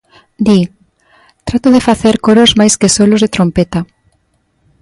[0.45, 0.59] Di:
[1.47, 3.79] Trato de facer coros máis que solos de trompeta.